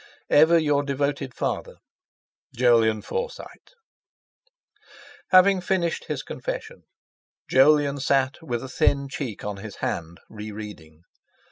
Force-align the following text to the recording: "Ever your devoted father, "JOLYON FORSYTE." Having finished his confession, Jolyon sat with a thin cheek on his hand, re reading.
"Ever 0.31 0.57
your 0.57 0.81
devoted 0.81 1.35
father, 1.35 1.75
"JOLYON 2.55 3.03
FORSYTE." 3.03 3.75
Having 5.29 5.61
finished 5.61 6.05
his 6.05 6.23
confession, 6.23 6.85
Jolyon 7.47 7.99
sat 7.99 8.41
with 8.41 8.63
a 8.63 8.67
thin 8.67 9.09
cheek 9.09 9.43
on 9.45 9.57
his 9.57 9.75
hand, 9.75 10.19
re 10.27 10.51
reading. 10.51 11.03